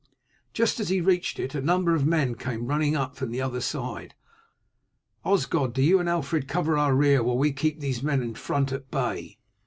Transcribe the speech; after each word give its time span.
Just 0.51 0.79
as 0.79 0.89
he 0.89 0.99
reached 0.99 1.37
it 1.37 1.53
a 1.53 1.61
number 1.61 1.93
of 1.93 2.07
men 2.07 2.33
came 2.33 2.65
running 2.65 2.95
up 2.95 3.15
from 3.15 3.29
the 3.29 3.39
other 3.39 3.61
side. 3.61 4.15
"Osgod, 5.23 5.73
do 5.75 5.83
you 5.83 5.99
and 5.99 6.09
Alfred 6.09 6.47
cover 6.47 6.75
our 6.75 6.95
rear 6.95 7.21
while 7.21 7.37
we 7.37 7.51
keep 7.53 7.79
these 7.81 8.01
men 8.01 8.23
in 8.23 8.33
front 8.33 8.71
at 8.71 8.89
bay." 8.89 9.37